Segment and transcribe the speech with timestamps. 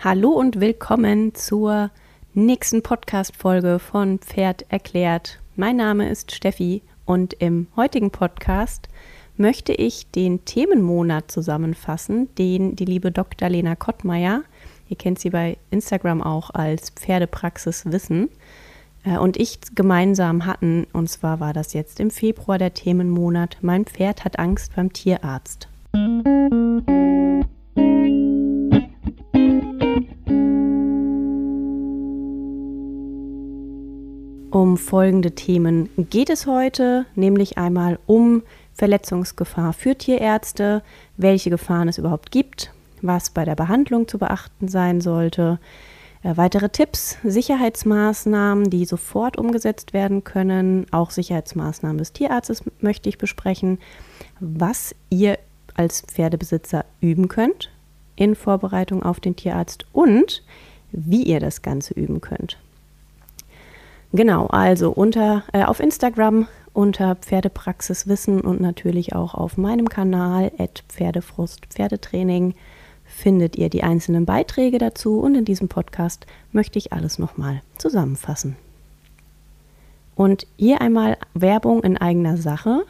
[0.00, 1.90] Hallo und willkommen zur
[2.32, 5.40] nächsten Podcast-Folge von Pferd erklärt.
[5.56, 8.88] Mein Name ist Steffi und im heutigen Podcast
[9.36, 13.48] möchte ich den Themenmonat zusammenfassen, den die liebe Dr.
[13.48, 14.44] Lena Kottmeier,
[14.88, 18.28] ihr kennt sie bei Instagram auch als Pferdepraxis Wissen,
[19.02, 20.86] äh, und ich gemeinsam hatten.
[20.92, 25.68] Und zwar war das jetzt im Februar der Themenmonat Mein Pferd hat Angst beim Tierarzt.
[34.58, 38.42] Um folgende Themen geht es heute, nämlich einmal um
[38.74, 40.82] Verletzungsgefahr für Tierärzte,
[41.16, 45.60] welche Gefahren es überhaupt gibt, was bei der Behandlung zu beachten sein sollte,
[46.24, 53.16] äh, weitere Tipps, Sicherheitsmaßnahmen, die sofort umgesetzt werden können, auch Sicherheitsmaßnahmen des Tierarztes möchte ich
[53.16, 53.78] besprechen,
[54.40, 55.38] was ihr
[55.74, 57.70] als Pferdebesitzer üben könnt
[58.16, 60.42] in Vorbereitung auf den Tierarzt und
[60.90, 62.58] wie ihr das Ganze üben könnt.
[64.12, 70.52] Genau, also unter äh, auf Instagram unter Pferdepraxiswissen und natürlich auch auf meinem Kanal
[70.88, 72.54] Pferdefrust Pferdetraining
[73.04, 78.56] findet ihr die einzelnen Beiträge dazu und in diesem Podcast möchte ich alles nochmal zusammenfassen.
[80.14, 82.84] Und hier einmal Werbung in eigener Sache.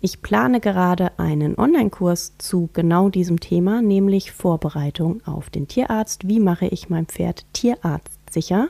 [0.00, 6.26] Ich plane gerade einen Online-Kurs zu genau diesem Thema, nämlich Vorbereitung auf den Tierarzt.
[6.26, 8.68] Wie mache ich mein Pferd tierarztsicher?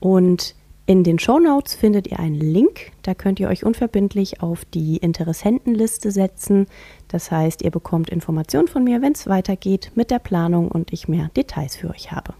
[0.00, 0.54] Und
[0.88, 4.98] in den Show Notes findet ihr einen Link, da könnt ihr euch unverbindlich auf die
[4.98, 6.68] Interessentenliste setzen.
[7.08, 11.08] Das heißt, ihr bekommt Informationen von mir, wenn es weitergeht mit der Planung und ich
[11.08, 12.34] mehr Details für euch habe.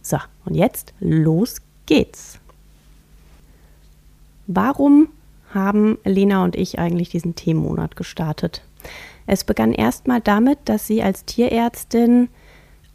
[0.00, 2.40] So, und jetzt los geht's.
[4.46, 5.08] Warum
[5.52, 8.62] haben Lena und ich eigentlich diesen Themenmonat gestartet?
[9.26, 12.28] Es begann erstmal damit, dass sie als Tierärztin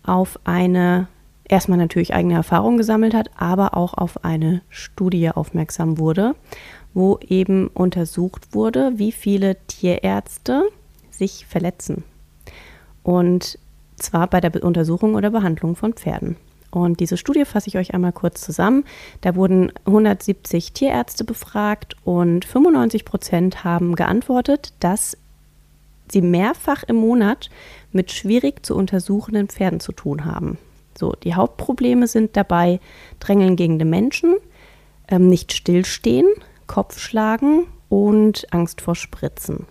[0.03, 1.07] auf eine
[1.47, 6.35] erstmal natürlich eigene Erfahrungen gesammelt hat, aber auch auf eine Studie aufmerksam wurde,
[6.93, 10.63] wo eben untersucht wurde, wie viele Tierärzte
[11.09, 12.03] sich verletzen.
[13.03, 13.57] Und
[13.95, 16.35] zwar bei der Untersuchung oder Behandlung von Pferden.
[16.69, 18.83] Und diese Studie fasse ich euch einmal kurz zusammen.
[19.21, 25.17] Da wurden 170 Tierärzte befragt und 95 Prozent haben geantwortet, dass
[26.11, 27.49] sie mehrfach im Monat
[27.91, 30.57] mit schwierig zu untersuchenden Pferden zu tun haben.
[30.97, 32.79] So, die Hauptprobleme sind dabei
[33.19, 34.35] Drängeln gegen den Menschen,
[35.07, 36.27] ähm, nicht stillstehen,
[36.65, 39.65] Kopfschlagen und Angst vor Spritzen.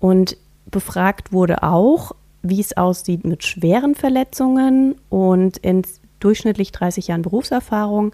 [0.00, 0.36] Und
[0.70, 2.12] befragt wurde auch,
[2.42, 5.82] wie es aussieht mit schweren Verletzungen und in
[6.20, 8.12] durchschnittlich 30 Jahren Berufserfahrung,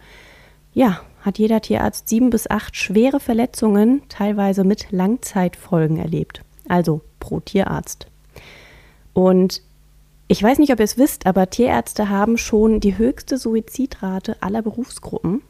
[0.73, 6.43] ja, hat jeder Tierarzt sieben bis acht schwere Verletzungen, teilweise mit Langzeitfolgen erlebt.
[6.69, 8.07] Also pro Tierarzt.
[9.13, 9.63] Und
[10.31, 14.63] ich weiß nicht, ob ihr es wisst, aber Tierärzte haben schon die höchste Suizidrate aller
[14.63, 15.43] Berufsgruppen.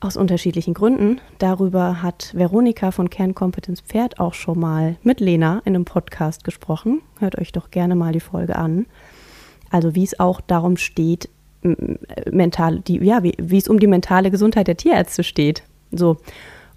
[0.00, 1.20] Aus unterschiedlichen Gründen.
[1.38, 7.00] Darüber hat Veronika von Kernkompetenz Pferd auch schon mal mit Lena in einem Podcast gesprochen.
[7.20, 8.86] Hört euch doch gerne mal die Folge an.
[9.70, 11.28] Also wie es auch darum steht,
[12.28, 15.62] mental, die, ja, wie, wie es um die mentale Gesundheit der Tierärzte steht.
[15.92, 16.16] So.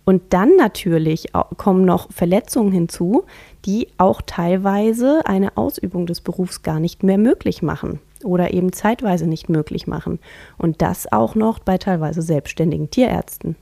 [0.06, 3.26] Und dann natürlich kommen noch Verletzungen hinzu,
[3.66, 9.28] die auch teilweise eine Ausübung des Berufs gar nicht mehr möglich machen oder eben zeitweise
[9.28, 10.20] nicht möglich machen.
[10.58, 13.56] Und das auch noch bei teilweise selbstständigen Tierärzten.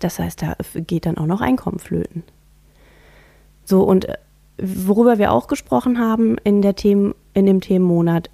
[0.00, 2.22] Das heißt, da geht dann auch noch Einkommen flöten.
[3.64, 4.16] So, und äh,
[4.58, 8.30] worüber wir auch gesprochen haben in, der Themen, in dem Themenmonat,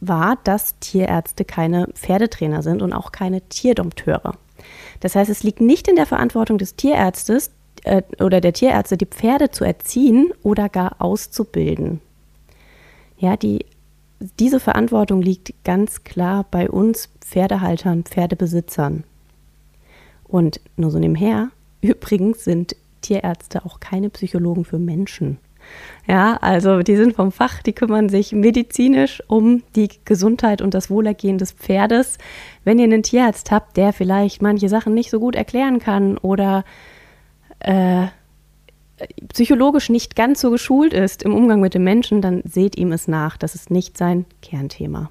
[0.00, 4.34] war, dass Tierärzte keine Pferdetrainer sind und auch keine Tierdompteure.
[5.04, 7.50] Das heißt, es liegt nicht in der Verantwortung des Tierärztes
[7.82, 12.00] äh, oder der Tierärzte, die Pferde zu erziehen oder gar auszubilden.
[13.18, 13.66] Ja, die,
[14.38, 19.04] diese Verantwortung liegt ganz klar bei uns Pferdehaltern, Pferdebesitzern.
[20.24, 21.50] Und nur so nebenher,
[21.82, 25.36] übrigens sind Tierärzte auch keine Psychologen für Menschen.
[26.06, 30.90] Ja, also die sind vom Fach, die kümmern sich medizinisch um die Gesundheit und das
[30.90, 32.18] Wohlergehen des Pferdes.
[32.62, 36.64] Wenn ihr einen Tierarzt habt, der vielleicht manche Sachen nicht so gut erklären kann oder
[37.60, 38.06] äh,
[39.28, 43.08] psychologisch nicht ganz so geschult ist im Umgang mit dem Menschen, dann seht ihm es
[43.08, 43.38] nach.
[43.38, 45.10] Das ist nicht sein Kernthema.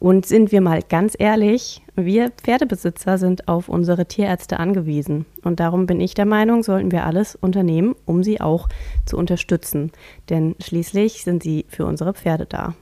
[0.00, 5.26] Und sind wir mal ganz ehrlich, wir Pferdebesitzer sind auf unsere Tierärzte angewiesen.
[5.42, 8.68] Und darum bin ich der Meinung, sollten wir alles unternehmen, um sie auch
[9.04, 9.92] zu unterstützen.
[10.30, 12.74] Denn schließlich sind sie für unsere Pferde da.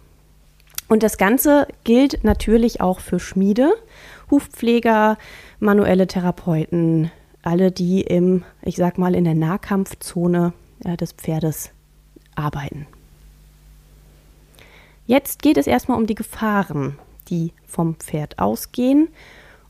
[0.89, 3.73] Und das Ganze gilt natürlich auch für Schmiede,
[4.31, 5.19] Hufpfleger,
[5.59, 7.11] manuelle Therapeuten,
[7.43, 10.53] alle, die im, ich sag mal, in der Nahkampfzone
[10.85, 11.73] äh, des Pferdes
[12.37, 12.87] arbeiten.
[15.07, 16.97] Jetzt geht es erstmal um die Gefahren,
[17.31, 19.09] die vom Pferd ausgehen.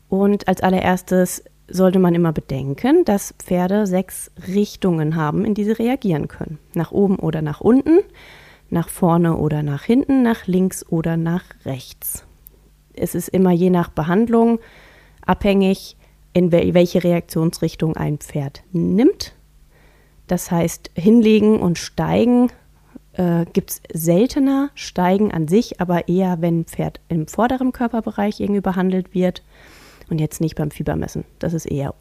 [0.07, 5.71] Und als allererstes sollte man immer bedenken, dass Pferde sechs Richtungen haben, in die sie
[5.71, 6.59] reagieren können.
[6.73, 7.99] Nach oben oder nach unten,
[8.69, 12.25] nach vorne oder nach hinten, nach links oder nach rechts.
[12.93, 14.59] Es ist immer je nach Behandlung
[15.25, 15.95] abhängig,
[16.33, 19.33] in welche Reaktionsrichtung ein Pferd nimmt.
[20.27, 22.51] Das heißt, hinlegen und steigen
[23.13, 28.61] äh, gibt es seltener, steigen an sich, aber eher, wenn Pferd im vorderen Körperbereich irgendwie
[28.61, 29.43] behandelt wird
[30.09, 31.25] und jetzt nicht beim Fiebermessen.
[31.39, 31.93] Das ist eher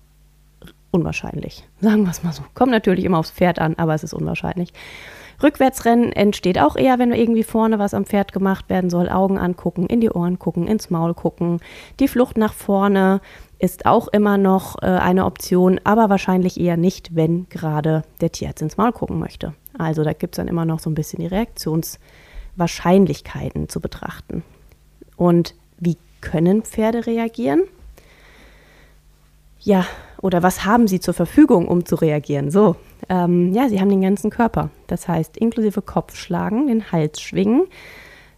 [0.91, 1.67] unwahrscheinlich.
[1.81, 2.43] Sagen wir es mal so.
[2.55, 4.73] Kommt natürlich immer aufs Pferd an, aber es ist unwahrscheinlich.
[5.43, 9.09] Rückwärtsrennen entsteht auch eher, wenn irgendwie vorne was am Pferd gemacht werden soll.
[9.09, 11.61] Augen angucken, in die Ohren gucken, ins Maul gucken.
[12.01, 13.21] Die Flucht nach vorne
[13.59, 18.63] ist auch immer noch äh, eine Option, aber wahrscheinlich eher nicht, wenn gerade der Tierarzt
[18.63, 19.55] ins Maul gucken möchte.
[19.77, 24.45] Also da gibt es dann immer noch so ein bisschen die Reaktionswahrscheinlichkeiten zu betrachten.
[25.17, 27.63] Und wie können Pferde reagieren?
[29.61, 29.85] Ja,
[30.21, 32.51] oder was haben sie zur Verfügung, um zu reagieren?
[32.51, 32.77] So,
[33.09, 34.71] ähm, ja, sie haben den ganzen Körper.
[34.87, 37.67] Das heißt, inklusive Kopfschlagen, den Hals schwingen,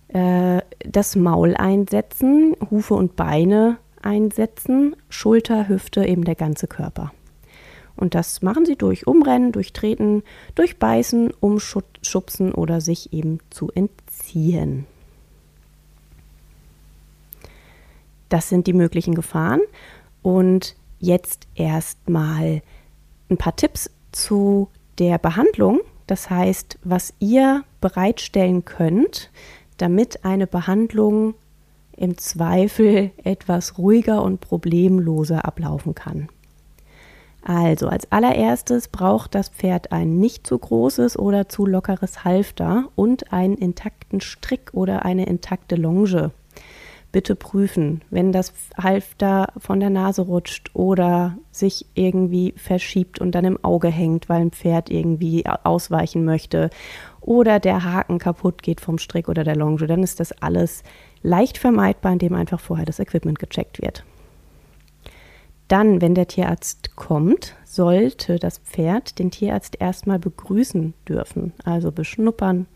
[0.08, 7.12] äh, das Maul einsetzen, Hufe und Beine einsetzen, Schulter, Hüfte, eben der ganze Körper.
[7.96, 10.22] Und das machen sie durch Umrennen, durch Treten,
[10.54, 14.86] durch Beißen, Umschubsen oder sich eben zu entziehen.
[18.30, 19.60] Das sind die möglichen Gefahren.
[20.22, 22.62] Und jetzt erstmal
[23.28, 24.68] ein paar Tipps zu
[24.98, 25.80] der Behandlung.
[26.06, 29.30] Das heißt, was ihr bereitstellen könnt,
[29.76, 31.34] damit eine Behandlung
[32.00, 36.28] im Zweifel etwas ruhiger und problemloser ablaufen kann.
[37.42, 43.32] Also als allererstes braucht das Pferd ein nicht zu großes oder zu lockeres Halfter und
[43.32, 46.32] einen intakten Strick oder eine intakte Longe
[47.12, 53.44] bitte prüfen, wenn das Halfter von der Nase rutscht oder sich irgendwie verschiebt und dann
[53.44, 56.70] im Auge hängt, weil ein Pferd irgendwie ausweichen möchte
[57.20, 60.82] oder der Haken kaputt geht vom Strick oder der Longe, dann ist das alles
[61.22, 64.04] leicht vermeidbar, indem einfach vorher das Equipment gecheckt wird.
[65.70, 72.66] Dann, wenn der Tierarzt kommt, sollte das Pferd den Tierarzt erstmal begrüßen dürfen, also beschnuppern,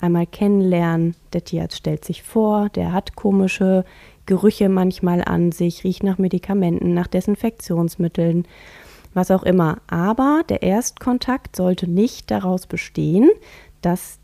[0.00, 1.14] einmal kennenlernen.
[1.34, 3.84] Der Tierarzt stellt sich vor, der hat komische
[4.24, 8.46] Gerüche manchmal an sich, riecht nach Medikamenten, nach Desinfektionsmitteln,
[9.12, 9.82] was auch immer.
[9.86, 13.28] Aber der Erstkontakt sollte nicht daraus bestehen,
[13.88, 14.18] dass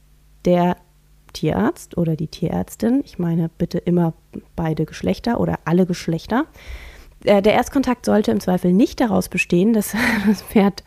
[0.44, 0.76] der
[1.32, 4.12] Tierarzt oder die Tierärztin, ich meine bitte immer
[4.54, 6.44] beide Geschlechter oder alle Geschlechter,
[7.24, 9.96] äh, der Erstkontakt sollte im Zweifel nicht daraus bestehen, dass
[10.26, 10.84] das Pferd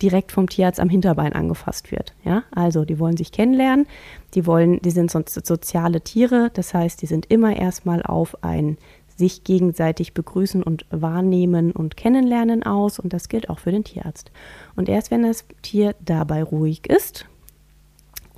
[0.00, 2.14] direkt vom Tierarzt am Hinterbein angefasst wird.
[2.24, 3.86] Ja, also die wollen sich kennenlernen,
[4.34, 8.78] die wollen, die sind sonst soziale Tiere, das heißt, die sind immer erstmal auf ein
[9.16, 14.30] sich gegenseitig begrüßen und wahrnehmen und kennenlernen aus und das gilt auch für den Tierarzt.
[14.76, 17.26] Und erst wenn das Tier dabei ruhig ist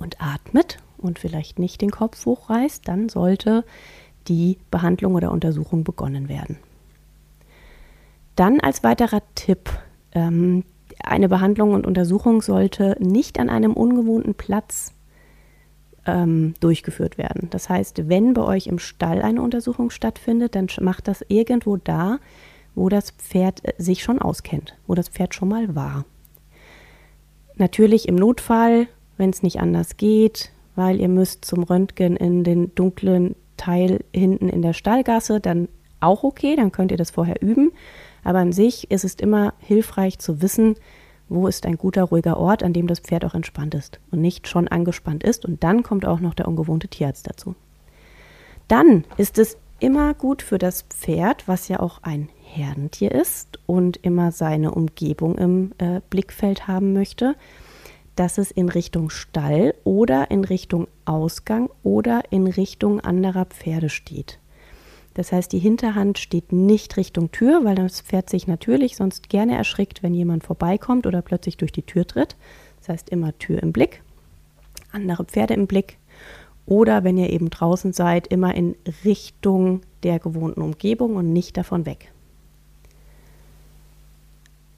[0.03, 3.63] und atmet und vielleicht nicht den Kopf hochreißt, dann sollte
[4.27, 6.57] die Behandlung oder Untersuchung begonnen werden.
[8.35, 9.69] Dann als weiterer Tipp,
[10.11, 10.63] ähm,
[11.03, 14.93] eine Behandlung und Untersuchung sollte nicht an einem ungewohnten Platz
[16.05, 17.49] ähm, durchgeführt werden.
[17.49, 22.19] Das heißt, wenn bei euch im Stall eine Untersuchung stattfindet, dann macht das irgendwo da,
[22.75, 26.05] wo das Pferd äh, sich schon auskennt, wo das Pferd schon mal war.
[27.55, 32.73] Natürlich im Notfall, wenn es nicht anders geht, weil ihr müsst zum Röntgen in den
[32.75, 35.67] dunklen Teil hinten in der Stallgasse, dann
[35.99, 37.71] auch okay, dann könnt ihr das vorher üben.
[38.23, 40.75] Aber an sich ist es immer hilfreich zu wissen,
[41.29, 44.47] wo ist ein guter, ruhiger Ort, an dem das Pferd auch entspannt ist und nicht
[44.47, 45.45] schon angespannt ist.
[45.45, 47.55] Und dann kommt auch noch der ungewohnte Tierarzt dazu.
[48.67, 53.97] Dann ist es immer gut für das Pferd, was ja auch ein Herdentier ist und
[53.97, 57.35] immer seine Umgebung im äh, Blickfeld haben möchte,
[58.15, 64.39] dass es in Richtung Stall oder in Richtung Ausgang oder in Richtung anderer Pferde steht.
[65.15, 69.55] Das heißt, die Hinterhand steht nicht Richtung Tür, weil das Pferd sich natürlich sonst gerne
[69.55, 72.35] erschrickt, wenn jemand vorbeikommt oder plötzlich durch die Tür tritt.
[72.79, 74.01] Das heißt, immer Tür im Blick,
[74.91, 75.97] andere Pferde im Blick
[76.65, 81.85] oder wenn ihr eben draußen seid, immer in Richtung der gewohnten Umgebung und nicht davon
[81.85, 82.12] weg.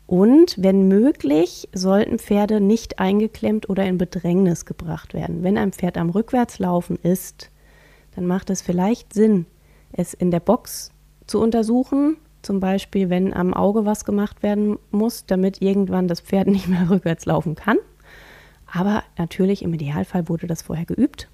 [0.07, 5.43] Und wenn möglich, sollten Pferde nicht eingeklemmt oder in Bedrängnis gebracht werden.
[5.43, 7.49] Wenn ein Pferd am Rückwärtslaufen ist,
[8.15, 9.45] dann macht es vielleicht Sinn,
[9.91, 10.91] es in der Box
[11.25, 12.17] zu untersuchen.
[12.43, 16.89] Zum Beispiel, wenn am Auge was gemacht werden muss, damit irgendwann das Pferd nicht mehr
[16.89, 17.77] rückwärts laufen kann.
[18.71, 21.29] Aber natürlich im Idealfall wurde das vorher geübt.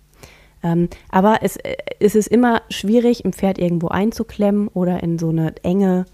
[0.64, 5.30] Ähm, aber es, äh, es ist immer schwierig, ein Pferd irgendwo einzuklemmen oder in so
[5.30, 6.06] eine enge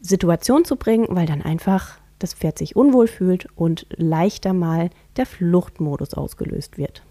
[0.00, 5.26] Situation zu bringen, weil dann einfach das Pferd sich unwohl fühlt und leichter mal der
[5.26, 7.02] Fluchtmodus ausgelöst wird.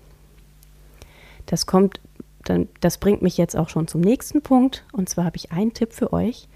[1.45, 1.99] Das kommt,
[2.45, 4.85] dann, das bringt mich jetzt auch schon zum nächsten Punkt.
[4.93, 6.47] Und zwar habe ich einen Tipp für euch.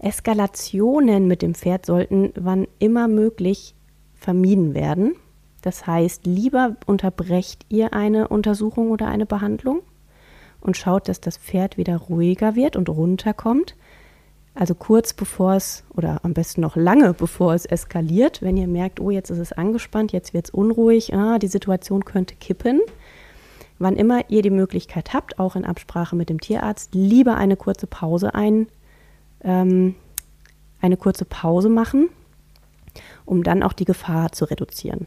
[0.00, 3.74] Eskalationen mit dem Pferd sollten wann immer möglich
[4.14, 5.14] vermieden werden.
[5.62, 9.82] Das heißt, lieber unterbrecht ihr eine Untersuchung oder eine Behandlung
[10.60, 13.76] und schaut, dass das Pferd wieder ruhiger wird und runterkommt.
[14.54, 18.98] Also kurz bevor es oder am besten noch lange bevor es eskaliert, wenn ihr merkt,
[18.98, 22.80] oh, jetzt ist es angespannt, jetzt wird es unruhig, ah, die Situation könnte kippen.
[23.78, 27.86] Wann immer ihr die Möglichkeit habt, auch in Absprache mit dem Tierarzt, lieber eine kurze
[27.86, 28.66] Pause ein,
[29.42, 29.94] ähm,
[30.80, 32.08] eine kurze Pause machen,
[33.24, 35.06] um dann auch die Gefahr zu reduzieren.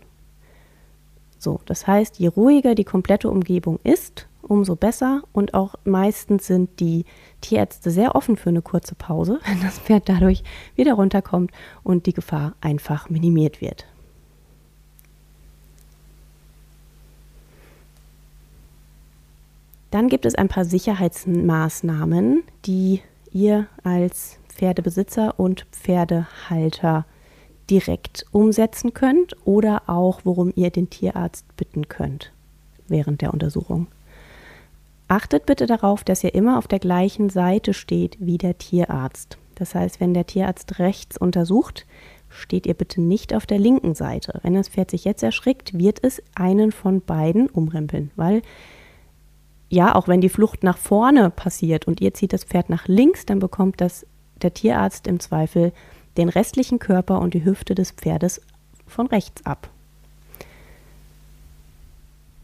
[1.38, 5.24] So, das heißt, je ruhiger die komplette Umgebung ist, umso besser.
[5.34, 7.06] Und auch meistens sind die
[7.42, 10.44] Tierärzte sehr offen für eine kurze Pause, wenn das Pferd dadurch
[10.76, 11.52] wieder runterkommt
[11.84, 13.86] und die Gefahr einfach minimiert wird.
[19.92, 23.02] Dann gibt es ein paar Sicherheitsmaßnahmen, die
[23.34, 27.06] ihr als Pferdebesitzer und Pferdehalter
[27.70, 32.32] direkt umsetzen könnt oder auch worum ihr den Tierarzt bitten könnt
[32.88, 33.88] während der Untersuchung.
[35.12, 39.38] Achtet bitte darauf, dass ihr immer auf der gleichen Seite steht wie der Tierarzt.
[39.56, 41.86] Das heißt, wenn der Tierarzt rechts untersucht,
[42.30, 44.40] steht ihr bitte nicht auf der linken Seite.
[44.42, 48.42] Wenn das Pferd sich jetzt erschrickt, wird es einen von beiden umrempeln, weil
[49.68, 53.26] ja, auch wenn die Flucht nach vorne passiert und ihr zieht das Pferd nach links,
[53.26, 54.06] dann bekommt das
[54.42, 55.74] der Tierarzt im Zweifel
[56.16, 58.40] den restlichen Körper und die Hüfte des Pferdes
[58.88, 59.70] von rechts ab.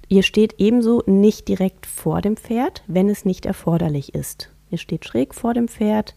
[0.09, 4.49] Ihr steht ebenso nicht direkt vor dem Pferd, wenn es nicht erforderlich ist.
[4.71, 6.15] Ihr steht schräg vor dem Pferd,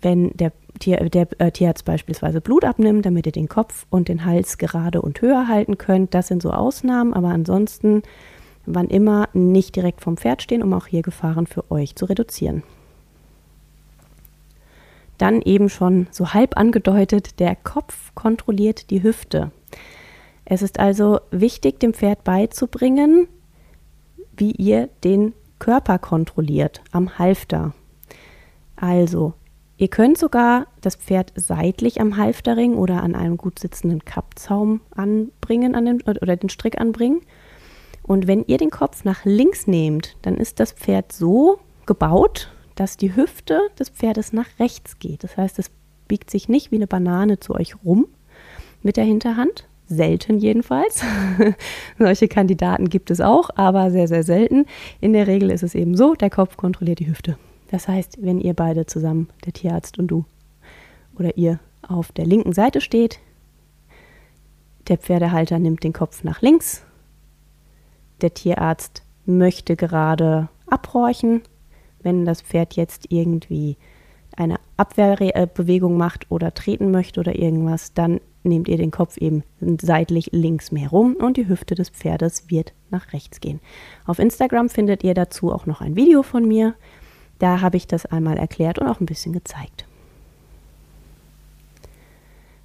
[0.00, 4.24] wenn der, Tier, der äh, Tierarzt beispielsweise Blut abnimmt, damit ihr den Kopf und den
[4.26, 6.12] Hals gerade und höher halten könnt.
[6.12, 8.02] Das sind so Ausnahmen, aber ansonsten
[8.66, 12.62] wann immer nicht direkt vom Pferd stehen, um auch hier Gefahren für euch zu reduzieren.
[15.18, 19.52] Dann eben schon so halb angedeutet, der Kopf kontrolliert die Hüfte.
[20.44, 23.28] Es ist also wichtig, dem Pferd beizubringen,
[24.36, 27.72] wie ihr den Körper kontrolliert am Halfter.
[28.76, 29.34] Also,
[29.76, 35.74] ihr könnt sogar das Pferd seitlich am Halfterring oder an einem gut sitzenden Kappzaum anbringen
[35.74, 37.22] an den, oder den Strick anbringen.
[38.02, 42.96] Und wenn ihr den Kopf nach links nehmt, dann ist das Pferd so gebaut, dass
[42.96, 45.24] die Hüfte des Pferdes nach rechts geht.
[45.24, 45.70] Das heißt, es
[46.06, 48.06] biegt sich nicht wie eine Banane zu euch rum
[48.82, 49.66] mit der Hinterhand.
[49.86, 51.02] Selten jedenfalls.
[51.98, 54.66] Solche Kandidaten gibt es auch, aber sehr, sehr selten.
[55.00, 57.36] In der Regel ist es eben so, der Kopf kontrolliert die Hüfte.
[57.70, 60.24] Das heißt, wenn ihr beide zusammen, der Tierarzt und du,
[61.18, 63.20] oder ihr auf der linken Seite steht,
[64.88, 66.84] der Pferdehalter nimmt den Kopf nach links,
[68.20, 71.42] der Tierarzt möchte gerade abhorchen
[72.04, 73.76] wenn das Pferd jetzt irgendwie
[74.36, 79.42] eine Abwehrbewegung macht oder treten möchte oder irgendwas, dann nehmt ihr den Kopf eben
[79.80, 83.60] seitlich links mehr rum und die Hüfte des Pferdes wird nach rechts gehen.
[84.06, 86.74] Auf Instagram findet ihr dazu auch noch ein Video von mir.
[87.38, 89.86] Da habe ich das einmal erklärt und auch ein bisschen gezeigt.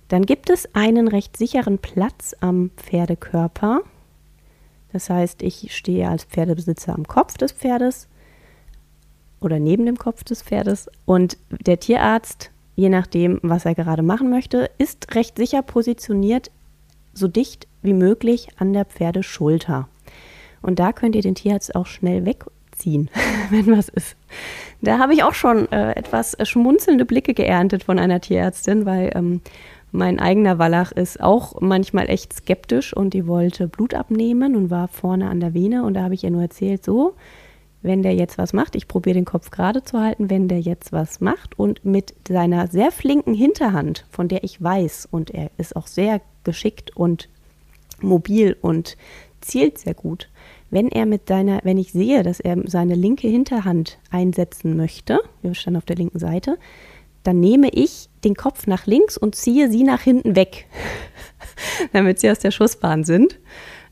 [0.10, 3.82] Dann gibt es einen recht sicheren Platz am Pferdekörper.
[4.92, 8.08] Das heißt, ich stehe als Pferdebesitzer am Kopf des Pferdes
[9.40, 10.90] oder neben dem Kopf des Pferdes.
[11.06, 16.50] Und der Tierarzt, je nachdem, was er gerade machen möchte, ist recht sicher positioniert,
[17.14, 19.90] so dicht wie möglich an der Pferdeschulter.
[20.62, 23.10] Und da könnt ihr den Tierarzt auch schnell wegziehen,
[23.50, 24.16] wenn was ist.
[24.82, 29.42] Da habe ich auch schon äh, etwas schmunzelnde Blicke geerntet von einer Tierärztin, weil ähm,
[29.92, 34.88] mein eigener Wallach ist auch manchmal echt skeptisch und die wollte Blut abnehmen und war
[34.88, 37.16] vorne an der Vene und da habe ich ihr nur erzählt, so,
[37.82, 40.92] wenn der jetzt was macht, ich probiere den Kopf gerade zu halten, wenn der jetzt
[40.92, 45.76] was macht und mit seiner sehr flinken Hinterhand, von der ich weiß, und er ist
[45.76, 47.30] auch sehr geschickt und
[48.02, 48.98] mobil und
[49.42, 50.30] zielt sehr gut,
[50.70, 55.56] wenn er mit seiner, wenn ich sehe, dass er seine linke Hinterhand einsetzen möchte, wir
[55.56, 56.58] standen auf der linken Seite,
[57.24, 60.68] dann nehme ich den Kopf nach links und ziehe sie nach hinten weg,
[61.94, 63.40] damit sie aus der Schussbahn sind.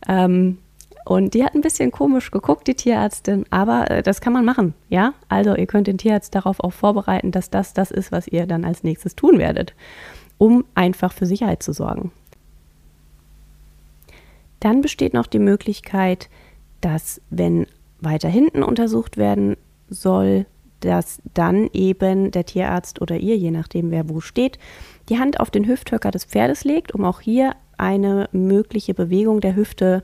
[0.07, 0.59] Ähm,
[1.07, 4.73] und die hat ein bisschen komisch geguckt, die Tierärztin, aber äh, das kann man machen,
[4.89, 5.13] ja?
[5.29, 8.65] Also ihr könnt den Tierarzt darauf auch vorbereiten, dass das das ist, was ihr dann
[8.65, 9.73] als nächstes tun werdet,
[10.37, 12.11] um einfach für Sicherheit zu sorgen.
[14.59, 16.29] Dann besteht noch die Möglichkeit,
[16.81, 17.67] dass wenn
[18.01, 19.55] weiter hinten untersucht werden
[19.87, 20.45] soll,
[20.81, 24.59] dass dann eben der Tierarzt oder ihr, je nachdem wer wo steht,
[25.07, 29.55] die Hand auf den Hüfthöcker des Pferdes legt, um auch hier eine mögliche Bewegung der
[29.55, 30.03] Hüfte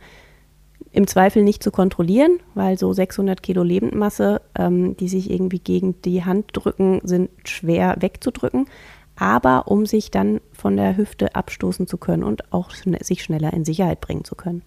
[0.94, 6.02] im Zweifel nicht zu kontrollieren, weil so 600 Kilo Lebendmasse, ähm, die sich irgendwie gegen
[6.04, 8.68] die Hand drücken, sind schwer wegzudrücken.
[9.16, 13.66] Aber um sich dann von der Hüfte abstoßen zu können und auch sich schneller in
[13.66, 14.64] Sicherheit bringen zu können.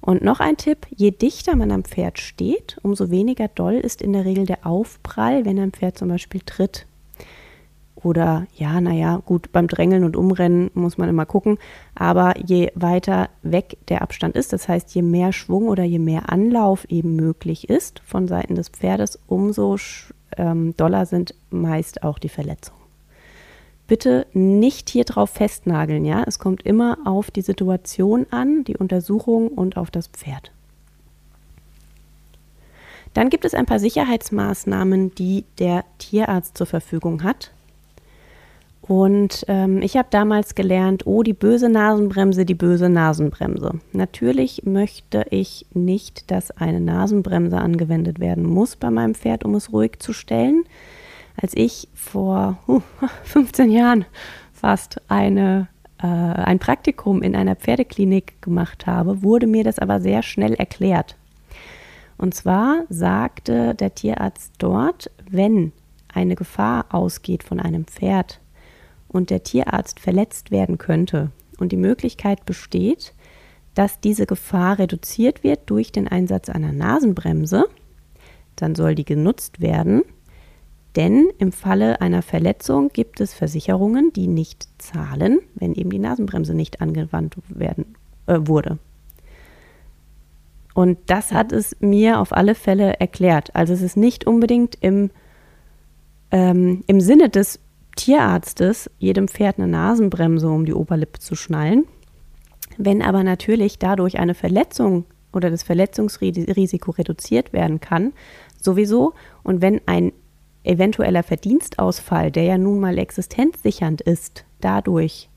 [0.00, 4.12] Und noch ein Tipp, je dichter man am Pferd steht, umso weniger doll ist in
[4.12, 6.86] der Regel der Aufprall, wenn ein Pferd zum Beispiel tritt.
[8.02, 11.58] Oder ja, naja, gut, beim Drängeln und Umrennen muss man immer gucken.
[11.94, 16.30] Aber je weiter weg der Abstand ist, das heißt, je mehr Schwung oder je mehr
[16.30, 19.76] Anlauf eben möglich ist von Seiten des Pferdes, umso
[20.36, 22.80] ähm, doller sind meist auch die Verletzungen
[23.90, 26.22] bitte nicht hier drauf festnageln, ja.
[26.24, 30.52] Es kommt immer auf die Situation an, die Untersuchung und auf das Pferd.
[33.14, 37.50] Dann gibt es ein paar Sicherheitsmaßnahmen, die der Tierarzt zur Verfügung hat.
[38.90, 43.78] Und ähm, ich habe damals gelernt, oh, die böse Nasenbremse, die böse Nasenbremse.
[43.92, 49.72] Natürlich möchte ich nicht, dass eine Nasenbremse angewendet werden muss bei meinem Pferd, um es
[49.72, 50.64] ruhig zu stellen
[51.40, 52.80] als ich vor uh,
[53.24, 54.04] 15 Jahren
[54.52, 55.68] fast eine,
[55.98, 61.16] äh, ein Praktikum in einer Pferdeklinik gemacht habe, wurde mir das aber sehr schnell erklärt.
[62.18, 65.72] Und zwar sagte der Tierarzt dort, wenn
[66.12, 68.40] eine Gefahr ausgeht von einem Pferd
[69.10, 73.14] und der Tierarzt verletzt werden könnte und die Möglichkeit besteht,
[73.74, 77.66] dass diese Gefahr reduziert wird durch den Einsatz einer Nasenbremse,
[78.56, 80.02] dann soll die genutzt werden
[80.96, 86.54] denn im Falle einer Verletzung gibt es Versicherungen, die nicht zahlen, wenn eben die Nasenbremse
[86.54, 87.94] nicht angewandt werden,
[88.26, 88.78] äh, wurde.
[90.74, 93.54] Und das hat es mir auf alle Fälle erklärt.
[93.54, 95.10] Also es ist nicht unbedingt im,
[96.32, 97.60] ähm, im Sinne des
[98.00, 101.84] Tierarztes, jedem Pferd eine Nasenbremse um die Oberlippe zu schnallen.
[102.78, 108.14] Wenn aber natürlich dadurch eine Verletzung oder das Verletzungsrisiko reduziert werden kann,
[108.58, 109.12] sowieso.
[109.42, 110.12] Und wenn ein
[110.64, 115.28] eventueller Verdienstausfall, der ja nun mal existenzsichernd ist, dadurch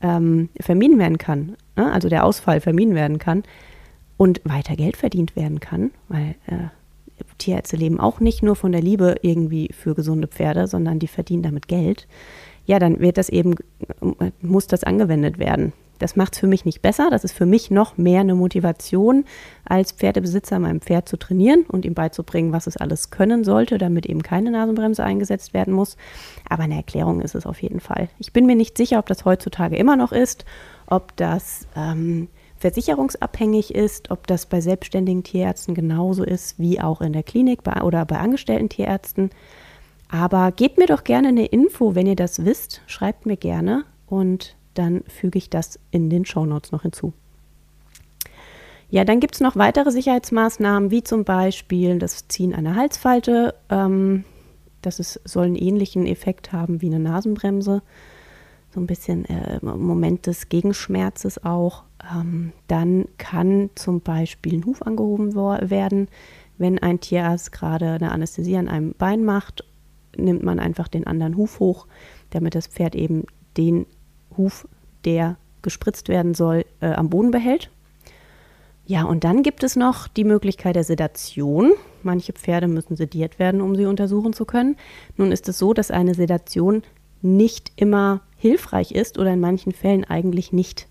[0.00, 1.92] ähm, vermieden werden kann, ne?
[1.92, 3.44] also der Ausfall vermieden werden kann
[4.16, 6.66] und weiter Geld verdient werden kann, weil äh,
[7.38, 11.42] Tierärzte leben auch nicht nur von der Liebe irgendwie für gesunde Pferde, sondern die verdienen
[11.42, 12.06] damit Geld.
[12.64, 13.56] Ja, dann wird das eben,
[14.40, 15.72] muss das angewendet werden.
[16.02, 17.10] Das macht es für mich nicht besser.
[17.10, 19.24] Das ist für mich noch mehr eine Motivation,
[19.64, 24.06] als Pferdebesitzer meinem Pferd zu trainieren und ihm beizubringen, was es alles können sollte, damit
[24.06, 25.96] eben keine Nasenbremse eingesetzt werden muss.
[26.48, 28.08] Aber eine Erklärung ist es auf jeden Fall.
[28.18, 30.44] Ich bin mir nicht sicher, ob das heutzutage immer noch ist,
[30.86, 32.28] ob das ähm,
[32.62, 37.82] versicherungsabhängig ist, ob das bei selbstständigen Tierärzten genauso ist wie auch in der Klinik bei,
[37.82, 39.30] oder bei angestellten Tierärzten.
[40.08, 42.82] Aber gebt mir doch gerne eine Info, wenn ihr das wisst.
[42.86, 47.12] Schreibt mir gerne und dann füge ich das in den Shownotes noch hinzu.
[48.90, 53.54] Ja, dann gibt es noch weitere Sicherheitsmaßnahmen, wie zum Beispiel das Ziehen einer Halsfalte.
[53.70, 54.24] Ähm,
[54.82, 57.82] das ist, soll einen ähnlichen Effekt haben wie eine Nasenbremse.
[58.74, 61.84] So ein bisschen äh, Moment des Gegenschmerzes auch.
[62.10, 66.08] Ähm, dann kann zum Beispiel ein Huf angehoben werden.
[66.58, 69.64] Wenn ein Tierarzt gerade eine Anästhesie an einem Bein macht,
[70.16, 71.86] nimmt man einfach den anderen Huf hoch,
[72.30, 73.24] damit das Pferd eben
[73.56, 73.86] den
[74.36, 74.66] Huf,
[75.04, 77.70] der gespritzt werden soll, äh, am Boden behält.
[78.84, 81.72] Ja, und dann gibt es noch die Möglichkeit der Sedation.
[82.02, 84.76] Manche Pferde müssen sediert werden, um sie untersuchen zu können.
[85.16, 86.82] Nun ist es so, dass eine Sedation
[87.22, 90.88] nicht immer hilfreich ist oder in manchen Fällen eigentlich nicht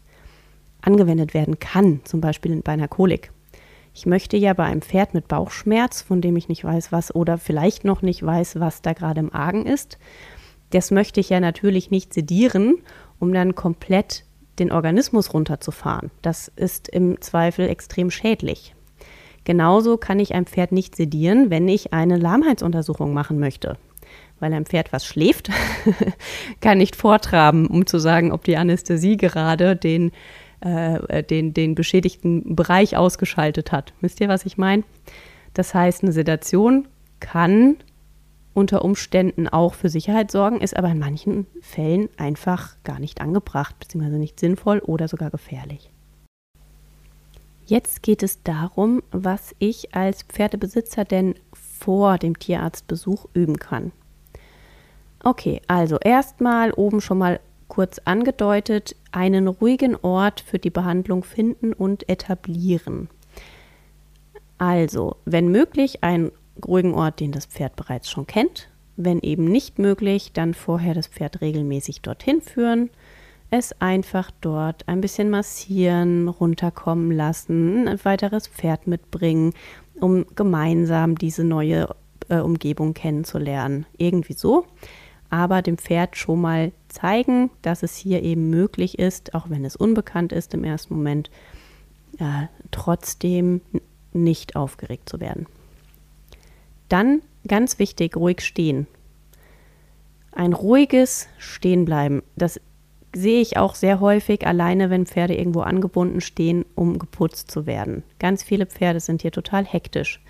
[0.81, 3.31] angewendet werden kann, zum Beispiel bei einer Kolik.
[3.93, 7.37] Ich möchte ja bei einem Pferd mit Bauchschmerz, von dem ich nicht weiß, was oder
[7.37, 9.97] vielleicht noch nicht weiß, was da gerade im Argen ist,
[10.69, 12.77] das möchte ich ja natürlich nicht sedieren
[13.21, 14.25] um dann komplett
[14.59, 16.09] den Organismus runterzufahren.
[16.21, 18.75] Das ist im Zweifel extrem schädlich.
[19.43, 23.77] Genauso kann ich ein Pferd nicht sedieren, wenn ich eine Lahmheitsuntersuchung machen möchte.
[24.39, 25.49] Weil ein Pferd, was schläft,
[26.61, 30.11] kann nicht vortraben, um zu sagen, ob die Anästhesie gerade den,
[30.61, 33.93] äh, den, den beschädigten Bereich ausgeschaltet hat.
[34.01, 34.83] Wisst ihr, was ich meine?
[35.53, 36.87] Das heißt, eine Sedation
[37.19, 37.77] kann
[38.53, 43.79] unter Umständen auch für Sicherheit sorgen, ist aber in manchen Fällen einfach gar nicht angebracht,
[43.79, 45.89] beziehungsweise nicht sinnvoll oder sogar gefährlich.
[47.65, 53.93] Jetzt geht es darum, was ich als Pferdebesitzer denn vor dem Tierarztbesuch üben kann.
[55.23, 57.39] Okay, also erstmal oben schon mal
[57.71, 63.07] kurz angedeutet, einen ruhigen Ort für die Behandlung finden und etablieren.
[64.57, 66.33] Also, wenn möglich, einen
[66.67, 68.67] ruhigen Ort, den das Pferd bereits schon kennt.
[68.97, 72.89] Wenn eben nicht möglich, dann vorher das Pferd regelmäßig dorthin führen.
[73.51, 79.53] Es einfach dort ein bisschen massieren, runterkommen lassen, ein weiteres Pferd mitbringen,
[79.97, 81.87] um gemeinsam diese neue
[82.27, 83.85] äh, Umgebung kennenzulernen.
[83.97, 84.65] Irgendwie so.
[85.31, 89.75] Aber dem Pferd schon mal zeigen, dass es hier eben möglich ist, auch wenn es
[89.75, 91.31] unbekannt ist im ersten Moment,
[92.19, 93.61] äh, trotzdem
[94.13, 95.47] nicht aufgeregt zu werden.
[96.89, 98.87] Dann ganz wichtig, ruhig stehen.
[100.33, 102.21] Ein ruhiges Stehenbleiben.
[102.35, 102.59] Das
[103.15, 108.03] sehe ich auch sehr häufig alleine, wenn Pferde irgendwo angebunden stehen, um geputzt zu werden.
[108.19, 110.21] Ganz viele Pferde sind hier total hektisch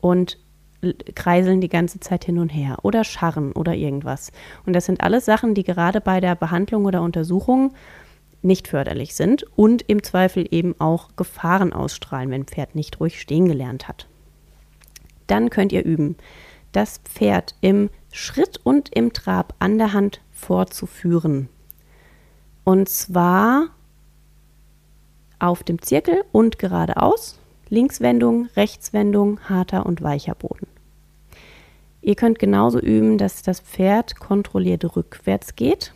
[0.00, 0.38] und
[1.14, 4.32] kreiseln die ganze Zeit hin und her oder scharren oder irgendwas.
[4.66, 7.72] Und das sind alles Sachen, die gerade bei der Behandlung oder Untersuchung
[8.42, 13.48] nicht förderlich sind und im Zweifel eben auch Gefahren ausstrahlen, wenn Pferd nicht ruhig stehen
[13.48, 14.06] gelernt hat.
[15.26, 16.16] Dann könnt ihr üben,
[16.72, 21.48] das Pferd im Schritt und im Trab an der Hand vorzuführen.
[22.64, 23.68] Und zwar
[25.38, 30.66] auf dem Zirkel und geradeaus, Linkswendung, Rechtswendung, harter und weicher Boden.
[32.04, 35.94] Ihr könnt genauso üben, dass das Pferd kontrolliert rückwärts geht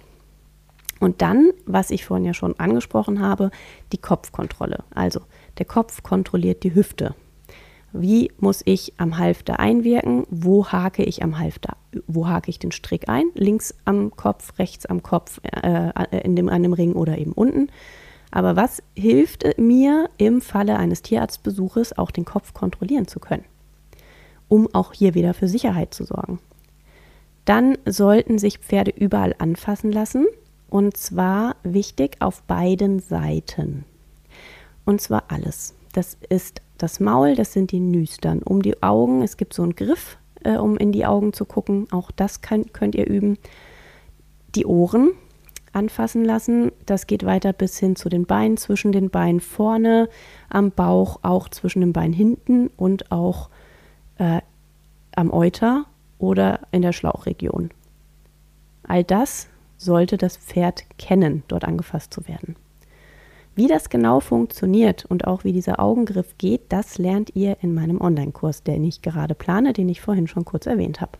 [1.01, 3.51] und dann, was ich vorhin ja schon angesprochen habe,
[3.93, 4.85] die Kopfkontrolle.
[4.95, 5.21] Also
[5.59, 7.15] der Kopf kontrolliert die Hüfte.
[7.93, 10.27] Wie muss ich am Halfter einwirken?
[10.31, 11.77] Wo hake ich am Halfter?
[12.07, 13.27] Wo hake ich den Strick ein?
[13.35, 15.93] Links am Kopf, rechts am Kopf, äh,
[16.23, 17.69] in dem, an dem Ring oder eben unten.
[18.31, 23.45] Aber was hilft mir im Falle eines Tierarztbesuches auch den Kopf kontrollieren zu können?
[24.49, 26.39] Um auch hier wieder für Sicherheit zu sorgen.
[27.45, 30.27] Dann sollten sich Pferde überall anfassen lassen,
[30.71, 33.85] und zwar wichtig auf beiden Seiten.
[34.85, 35.75] Und zwar alles.
[35.93, 38.43] Das ist das Maul, das sind die Nüstern.
[38.43, 41.89] Um die Augen, es gibt so einen Griff, äh, um in die Augen zu gucken.
[41.91, 43.39] Auch das kann, könnt ihr üben.
[44.55, 45.13] Die Ohren
[45.73, 46.73] anfassen lassen.
[46.87, 50.09] Das geht weiter bis hin zu den Beinen, zwischen den Beinen vorne,
[50.49, 53.51] am Bauch, auch zwischen den Beinen hinten und auch
[54.19, 54.41] äh,
[55.15, 55.87] am Euter
[56.19, 57.71] oder in der Schlauchregion.
[58.83, 62.57] All das sollte das Pferd kennen, dort angefasst zu werden.
[63.55, 68.01] Wie das genau funktioniert und auch wie dieser Augengriff geht, das lernt ihr in meinem
[68.01, 71.19] Online-Kurs, den ich gerade plane, den ich vorhin schon kurz erwähnt habe.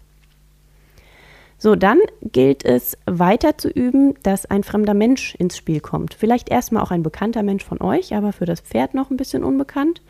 [1.61, 6.15] So, dann gilt es weiter zu üben, dass ein fremder Mensch ins Spiel kommt.
[6.15, 9.43] Vielleicht erstmal auch ein bekannter Mensch von euch, aber für das Pferd noch ein bisschen
[9.43, 10.01] unbekannt.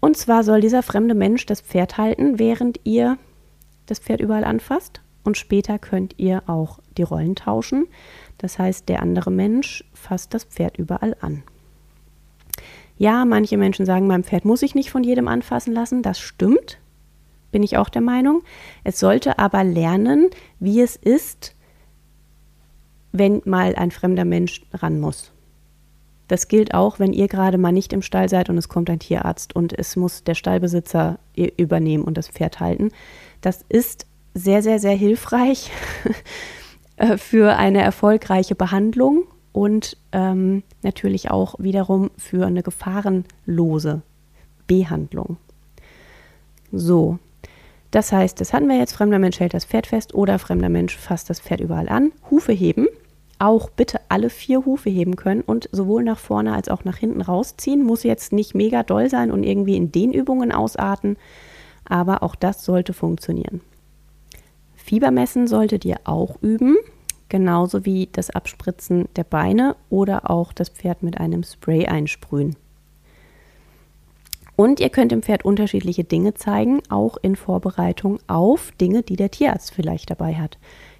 [0.00, 3.18] Und zwar soll dieser fremde Mensch das Pferd halten, während ihr
[3.86, 7.86] das Pferd überall anfasst und später könnt ihr auch die Rollen tauschen.
[8.38, 11.42] Das heißt, der andere Mensch fasst das Pferd überall an.
[12.96, 16.02] Ja, manche Menschen sagen, mein Pferd muss ich nicht von jedem anfassen lassen.
[16.02, 16.78] Das stimmt,
[17.52, 18.42] bin ich auch der Meinung.
[18.84, 21.54] Es sollte aber lernen, wie es ist,
[23.12, 25.32] wenn mal ein fremder Mensch ran muss.
[26.28, 28.98] Das gilt auch, wenn ihr gerade mal nicht im Stall seid und es kommt ein
[28.98, 32.90] Tierarzt und es muss der Stallbesitzer übernehmen und das Pferd halten.
[33.40, 35.70] Das ist sehr, sehr, sehr hilfreich
[36.96, 44.02] äh, für eine erfolgreiche Behandlung und ähm, natürlich auch wiederum für eine gefahrenlose
[44.66, 45.38] Behandlung.
[46.70, 47.18] So,
[47.90, 50.96] das heißt, das hatten wir jetzt, fremder Mensch hält das Pferd fest oder fremder Mensch
[50.96, 52.12] fasst das Pferd überall an.
[52.30, 52.86] Hufe heben,
[53.38, 57.20] auch bitte alle vier Hufe heben können und sowohl nach vorne als auch nach hinten
[57.20, 57.84] rausziehen.
[57.84, 61.16] Muss jetzt nicht mega doll sein und irgendwie in den Übungen ausarten,
[61.84, 63.60] aber auch das sollte funktionieren.
[64.74, 66.76] Fiebermessen solltet ihr auch üben,
[67.28, 72.56] genauso wie das Abspritzen der Beine oder auch das Pferd mit einem Spray einsprühen.
[74.56, 79.30] Und ihr könnt dem Pferd unterschiedliche Dinge zeigen, auch in Vorbereitung auf Dinge, die der
[79.30, 80.58] Tierarzt vielleicht dabei hat.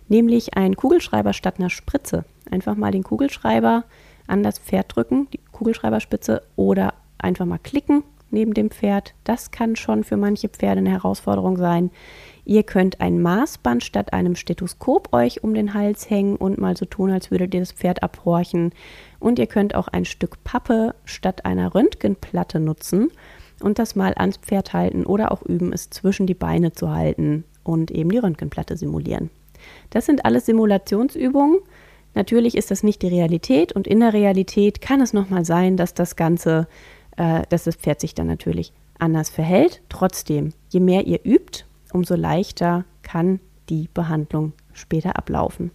[0.09, 2.25] Nämlich ein Kugelschreiber statt einer Spritze.
[2.51, 3.85] Einfach mal den Kugelschreiber
[4.27, 9.15] an das Pferd drücken, die Kugelschreiberspitze, oder einfach mal klicken neben dem Pferd.
[9.25, 11.91] Das kann schon für manche Pferde eine Herausforderung sein.
[12.45, 16.85] Ihr könnt ein Maßband statt einem Stethoskop euch um den Hals hängen und mal so
[16.85, 18.73] tun, als würdet ihr das Pferd abhorchen.
[19.19, 23.11] Und ihr könnt auch ein Stück Pappe statt einer Röntgenplatte nutzen
[23.61, 27.45] und das mal ans Pferd halten oder auch üben, es zwischen die Beine zu halten
[27.65, 29.31] und eben die Röntgenplatte simulieren.
[29.91, 31.61] Das sind alles Simulationsübungen.
[32.15, 35.95] Natürlich ist das nicht die Realität und in der Realität kann es nochmal sein, dass
[35.95, 36.67] das Ganze,
[37.17, 39.83] äh, dass das Pferd sich dann natürlich anders verhält.
[39.89, 45.71] Trotzdem, je mehr ihr übt, umso leichter kann die Behandlung später ablaufen.